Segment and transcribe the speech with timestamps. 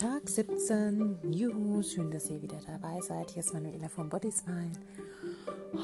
[0.00, 1.18] Tag 17.
[1.30, 3.32] Juhu, schön, dass ihr wieder dabei seid.
[3.32, 4.72] Hier ist Manuela vom Body Smile.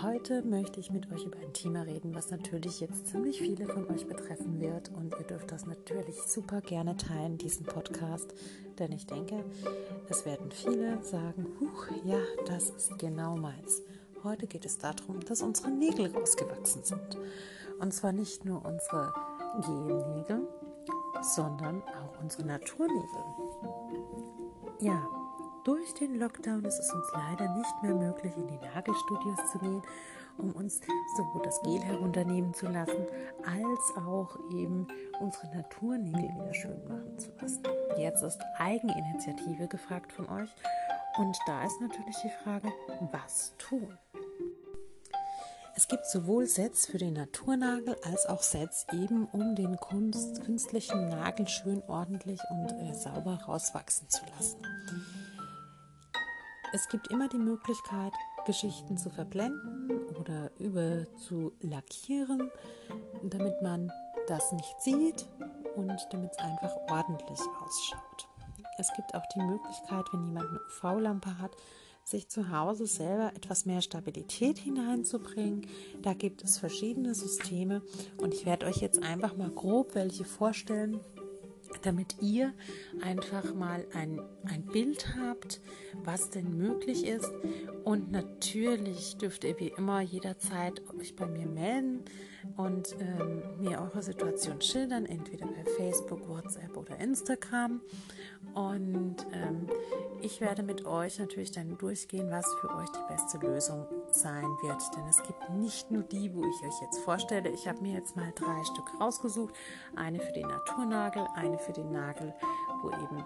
[0.02, 3.86] Heute möchte ich mit euch über ein Thema reden, was natürlich jetzt ziemlich viele von
[3.90, 4.90] euch betreffen wird.
[4.96, 8.32] Und ihr dürft das natürlich super gerne teilen, diesen Podcast.
[8.78, 9.44] Denn ich denke,
[10.08, 13.82] es werden viele sagen, Huch, ja, das ist genau meins.
[14.24, 17.18] Heute geht es darum, dass unsere Nägel rausgewachsen sind.
[17.80, 19.12] Und zwar nicht nur unsere
[19.60, 20.48] Gelnägel,
[21.22, 23.24] sondern auch unsere Naturnägel.
[24.80, 25.02] Ja,
[25.64, 29.82] durch den Lockdown ist es uns leider nicht mehr möglich, in die Nagelstudios zu gehen,
[30.38, 30.80] um uns
[31.16, 33.06] sowohl das Gel herunternehmen zu lassen,
[33.44, 34.86] als auch eben
[35.20, 37.62] unsere Naturnägel wieder schön machen zu lassen.
[37.98, 40.50] Jetzt ist Eigeninitiative gefragt von euch
[41.18, 42.72] und da ist natürlich die Frage,
[43.10, 43.96] was tun?
[45.78, 51.10] Es gibt sowohl Sets für den Naturnagel als auch Sets eben, um den Kunst, künstlichen
[51.10, 54.56] Nagel schön ordentlich und äh, sauber rauswachsen zu lassen.
[56.72, 58.14] Es gibt immer die Möglichkeit,
[58.46, 62.50] Geschichten zu verblenden oder über zu lackieren,
[63.22, 63.92] damit man
[64.28, 65.26] das nicht sieht
[65.76, 68.28] und damit es einfach ordentlich ausschaut.
[68.78, 71.54] Es gibt auch die Möglichkeit, wenn jemand eine UV-Lampe hat,
[72.06, 75.66] sich zu Hause selber etwas mehr Stabilität hineinzubringen.
[76.02, 77.82] Da gibt es verschiedene Systeme
[78.16, 81.00] und ich werde euch jetzt einfach mal grob welche vorstellen,
[81.82, 82.52] damit ihr
[83.00, 85.60] einfach mal ein, ein Bild habt,
[86.04, 87.30] was denn möglich ist.
[87.84, 92.04] Und natürlich dürft ihr wie immer jederzeit euch bei mir melden
[92.56, 97.80] und ähm, mir eure Situation schildern, entweder per Facebook, WhatsApp oder Instagram.
[98.54, 99.66] Und ähm,
[100.22, 104.82] ich werde mit euch natürlich dann durchgehen, was für euch die beste Lösung sein wird.
[104.96, 107.50] Denn es gibt nicht nur die, wo ich euch jetzt vorstelle.
[107.50, 109.54] Ich habe mir jetzt mal drei Stück rausgesucht.
[109.94, 112.34] Eine für den Naturnagel, eine für den Nagel,
[112.82, 113.24] wo eben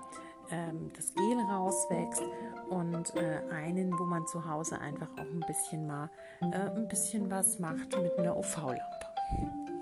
[0.50, 2.22] ähm, das Gel rauswächst
[2.68, 6.10] und äh, einen, wo man zu Hause einfach auch ein bisschen mal
[6.40, 9.06] äh, ein bisschen was macht mit einer UV-Lampe.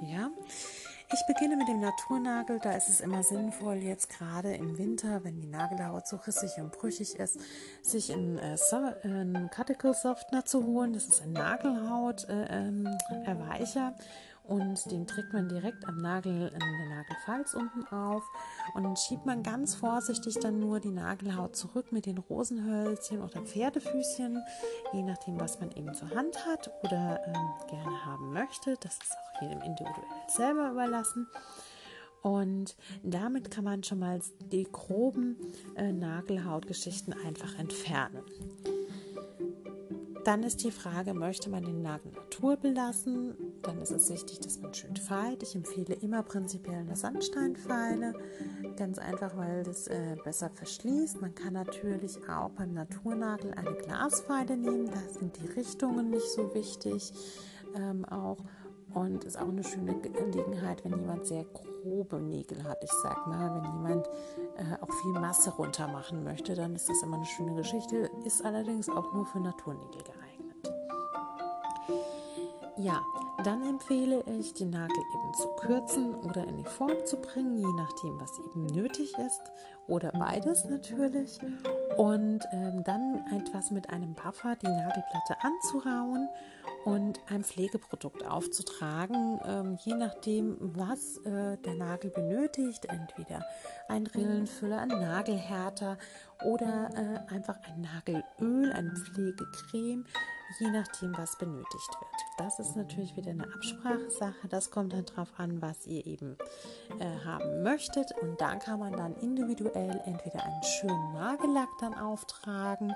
[0.03, 0.31] Ja.
[1.11, 2.61] Ich beginne mit dem Naturnagel.
[2.63, 6.71] Da ist es immer sinnvoll, jetzt gerade im Winter, wenn die Nagelhaut so rissig und
[6.71, 7.41] brüchig ist,
[7.81, 10.93] sich einen, äh, so, einen Cuticle Softener zu holen.
[10.93, 13.89] Das ist ein Nagelhaut-Erweicher.
[13.89, 13.95] Äh, ähm,
[14.49, 18.23] und den trägt man direkt am Nagel in der Nagelfalz unten auf
[18.75, 23.43] und dann schiebt man ganz vorsichtig dann nur die Nagelhaut zurück mit den Rosenhölzchen oder
[23.43, 24.43] Pferdefüßchen,
[24.93, 28.77] je nachdem, was man eben zur Hand hat oder ähm, gerne haben möchte.
[28.81, 31.27] Das ist auch jedem individuell selber überlassen.
[32.23, 34.21] Und damit kann man schon mal
[34.51, 35.37] die groben
[35.77, 38.23] äh, Nagelhautgeschichten einfach entfernen.
[40.29, 43.35] Dann ist die Frage, möchte man den Nagel naturel lassen?
[43.63, 45.43] Dann ist es wichtig, dass man schön feilt.
[45.43, 48.13] Ich empfehle immer prinzipiell eine Sandsteinfeile.
[48.77, 51.23] Ganz einfach, weil das äh, besser verschließt.
[51.23, 54.91] Man kann natürlich auch beim Naturnagel eine Glasfeile nehmen.
[54.91, 57.11] Da sind die Richtungen nicht so wichtig.
[57.75, 58.37] Ähm, auch
[58.95, 62.83] und ist auch eine schöne Gelegenheit, wenn jemand sehr grobe Nägel hat.
[62.83, 64.07] Ich sag mal, wenn jemand
[64.57, 68.11] äh, auch viel Masse runter machen möchte, dann ist das immer eine schöne Geschichte.
[68.25, 70.03] Ist allerdings auch nur für Naturnägel.
[72.79, 73.05] Ja,
[73.45, 77.73] dann empfehle ich, den Nagel eben zu kürzen oder in die Form zu bringen, je
[77.77, 79.43] nachdem, was eben nötig ist.
[79.87, 81.39] Oder beides natürlich.
[81.97, 86.29] Und ähm, dann etwas mit einem Buffer die Nagelplatte anzurauen
[86.85, 92.87] und ein Pflegeprodukt aufzutragen, ähm, je nachdem, was äh, der Nagel benötigt.
[92.87, 93.45] Entweder
[93.89, 95.97] ein Rillenfüller, ein Nagelhärter
[96.45, 100.05] oder äh, einfach ein Nagelöl, eine Pflegecreme,
[100.61, 102.19] je nachdem, was benötigt wird.
[102.39, 104.49] Das ist natürlich wieder eine Absprachesache.
[104.49, 106.37] Das kommt dann darauf an, was ihr eben
[106.99, 108.13] äh, haben möchtet.
[108.21, 112.95] Und da kann man dann individuell entweder einen schönen Nagellack dann auftragen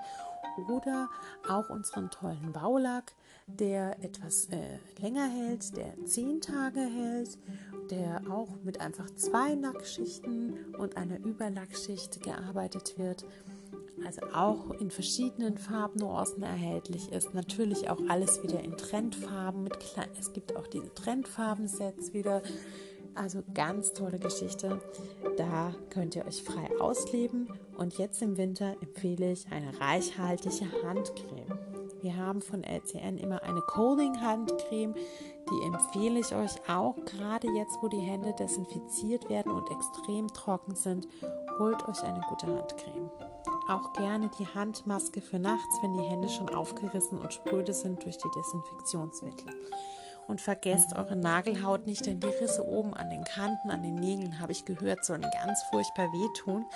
[0.68, 1.08] oder
[1.48, 3.14] auch unseren tollen Baulack,
[3.46, 7.38] der etwas äh, länger hält, der zehn Tage hält,
[7.90, 13.24] der auch mit einfach zwei Lackschichten und einer Überlackschicht gearbeitet wird.
[14.04, 17.34] Also auch in verschiedenen Farbnuancen erhältlich ist.
[17.34, 19.64] Natürlich auch alles wieder in Trendfarben.
[19.64, 19.78] Mit
[20.18, 22.42] es gibt auch diese Trendfarben-Sets wieder
[23.14, 24.80] also ganz tolle Geschichte.
[25.36, 27.48] Da könnt ihr euch frei ausleben.
[27.76, 31.58] Und jetzt im Winter empfehle ich eine reichhaltige Handcreme.
[32.00, 34.94] Wir haben von LCN immer eine Colding-Handcreme.
[34.94, 40.74] Die empfehle ich euch auch, gerade jetzt, wo die Hände desinfiziert werden und extrem trocken
[40.74, 41.06] sind.
[41.58, 43.10] Holt euch eine gute Handcreme.
[43.72, 48.18] Auch gerne die Handmaske für nachts, wenn die Hände schon aufgerissen und spröde sind durch
[48.18, 49.46] die Desinfektionsmittel.
[50.28, 54.40] Und vergesst eure Nagelhaut nicht, denn die Risse oben an den Kanten, an den Nägeln,
[54.40, 56.66] habe ich gehört, sollen ganz furchtbar wehtun.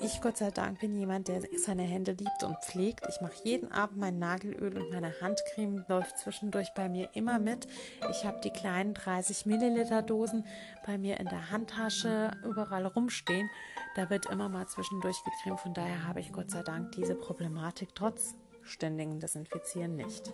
[0.00, 3.06] Ich Gott sei Dank bin jemand, der seine Hände liebt und pflegt.
[3.08, 7.66] Ich mache jeden Abend mein Nagelöl und meine Handcreme läuft zwischendurch bei mir immer mit.
[8.10, 10.44] Ich habe die kleinen 30 Milliliter Dosen
[10.84, 13.48] bei mir in der Handtasche überall rumstehen.
[13.94, 15.60] Da wird immer mal zwischendurch gecremt.
[15.60, 20.32] Von daher habe ich Gott sei Dank diese Problematik trotz ständigen Desinfizieren nicht.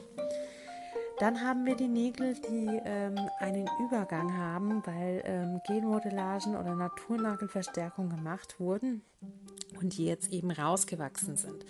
[1.18, 8.08] Dann haben wir die Nägel, die ähm, einen Übergang haben, weil ähm, Gelmodellagen oder Naturnagelverstärkung
[8.08, 9.02] gemacht wurden
[9.82, 11.64] und die jetzt eben rausgewachsen sind.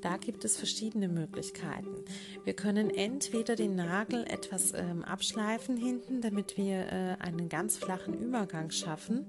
[0.00, 2.04] Da gibt es verschiedene Möglichkeiten.
[2.44, 8.14] Wir können entweder den Nagel etwas ähm, abschleifen hinten, damit wir äh, einen ganz flachen
[8.14, 9.26] Übergang schaffen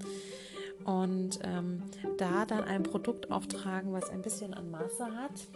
[0.85, 1.83] und ähm,
[2.17, 5.47] da dann ein Produkt auftragen, was ein bisschen an Masse hat.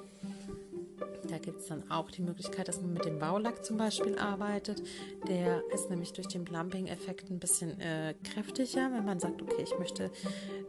[1.29, 4.81] Da gibt es dann auch die Möglichkeit, dass man mit dem Baulack zum Beispiel arbeitet.
[5.27, 9.77] Der ist nämlich durch den Plumping-Effekt ein bisschen äh, kräftiger, wenn man sagt, okay, ich
[9.79, 10.11] möchte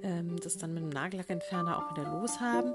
[0.02, 2.74] ähm, das dann mit dem Nagellackentferner auch wieder loshaben.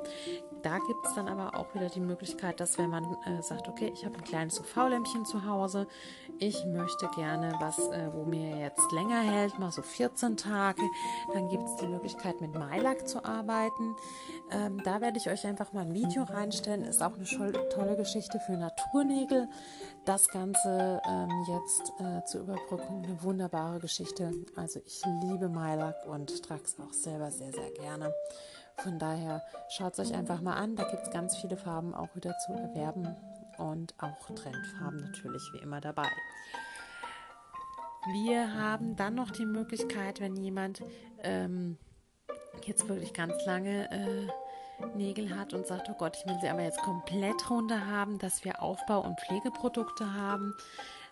[0.62, 3.92] Da gibt es dann aber auch wieder die Möglichkeit, dass wenn man äh, sagt, okay,
[3.94, 5.88] ich habe ein kleines UV-Lämpchen zu Hause,
[6.38, 10.82] ich möchte gerne was, äh, wo mir jetzt länger hält, mal so 14 Tage,
[11.34, 13.96] dann gibt es die Möglichkeit, mit Mailack zu arbeiten.
[14.52, 16.84] Ähm, da werde ich euch einfach mal ein Video reinstellen.
[16.84, 17.26] Ist auch eine
[17.70, 19.48] tolle Geschichte für Naturnägel.
[20.06, 24.32] Das Ganze ähm, jetzt äh, zur Überbrückung eine wunderbare Geschichte.
[24.56, 28.14] Also ich liebe Mailack und trage es auch selber sehr, sehr gerne.
[28.78, 30.76] Von daher schaut es euch einfach mal an.
[30.76, 33.16] Da gibt es ganz viele Farben auch wieder zu erwerben
[33.58, 36.08] und auch Trendfarben natürlich wie immer dabei.
[38.14, 40.82] Wir haben dann noch die Möglichkeit, wenn jemand
[41.24, 41.78] ähm,
[42.66, 44.28] jetzt wirklich ganz lange äh,
[44.96, 48.44] Nägel hat und sagt, oh Gott, ich will sie aber jetzt komplett runter haben, dass
[48.44, 50.54] wir Aufbau- und Pflegeprodukte haben.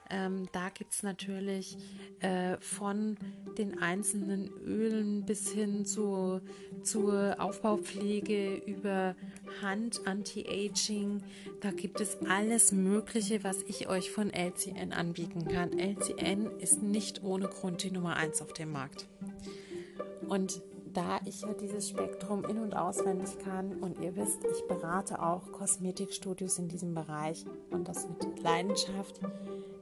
[0.10, 1.78] Ähm, da gibt es natürlich
[2.22, 3.18] äh, von
[3.58, 6.40] den einzelnen Ölen bis hin zu,
[6.82, 9.16] zur Aufbaupflege über
[9.62, 11.24] Hand, Anti-Aging.
[11.62, 15.78] Da gibt es alles Mögliche, was ich euch von LCN anbieten kann.
[15.78, 19.08] LCN ist nicht ohne Grund die Nummer 1 auf dem Markt.
[20.30, 20.62] Und
[20.98, 25.52] da ich ja dieses Spektrum in- und auswendig kann und ihr wisst, ich berate auch
[25.52, 29.20] Kosmetikstudios in diesem Bereich und das mit Leidenschaft.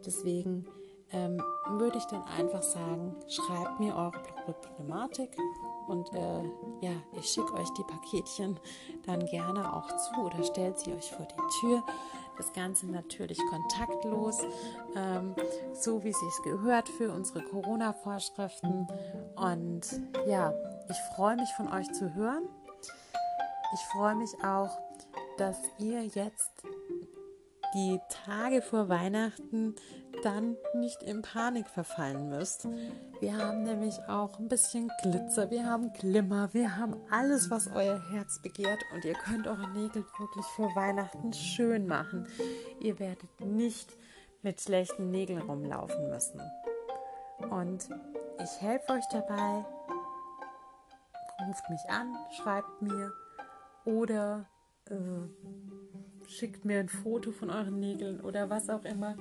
[0.05, 0.65] Deswegen
[1.13, 4.11] ähm, würde ich dann einfach sagen, schreibt mir eure
[4.43, 5.37] Problematik
[5.87, 6.43] und äh,
[6.81, 8.59] ja, ich schicke euch die Paketchen
[9.05, 11.83] dann gerne auch zu oder stellt sie euch vor die Tür.
[12.37, 14.41] Das Ganze natürlich kontaktlos,
[14.95, 15.35] ähm,
[15.73, 18.87] so wie es sich gehört für unsere Corona-Vorschriften.
[19.35, 19.81] Und
[20.27, 20.53] ja,
[20.89, 22.43] ich freue mich von euch zu hören.
[23.73, 24.77] Ich freue mich auch,
[25.37, 26.63] dass ihr jetzt
[27.75, 29.75] die Tage vor Weihnachten
[30.23, 32.67] dann nicht in Panik verfallen müsst.
[33.19, 38.01] Wir haben nämlich auch ein bisschen Glitzer, wir haben Glimmer, wir haben alles, was euer
[38.11, 42.27] Herz begehrt und ihr könnt eure Nägel wirklich vor Weihnachten schön machen.
[42.79, 43.91] Ihr werdet nicht
[44.41, 46.39] mit schlechten Nägeln rumlaufen müssen.
[47.49, 47.89] Und
[48.41, 49.65] ich helfe euch dabei.
[51.45, 53.11] Ruft mich an, schreibt mir
[53.83, 54.45] oder
[54.89, 54.95] äh,
[56.27, 59.15] schickt mir ein Foto von euren Nägeln oder was auch immer.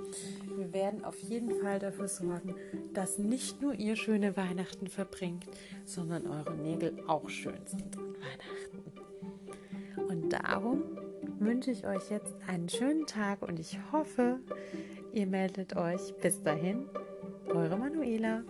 [0.56, 2.55] Wir werden auf jeden Fall dafür sorgen,
[2.93, 5.47] dass nicht nur ihr schöne Weihnachten verbringt,
[5.85, 8.84] sondern eure Nägel auch schön sind an Weihnachten.
[10.08, 10.82] Und darum
[11.39, 14.41] wünsche ich euch jetzt einen schönen Tag und ich hoffe,
[15.13, 16.15] ihr meldet euch.
[16.20, 16.89] Bis dahin,
[17.49, 18.43] eure Manuela.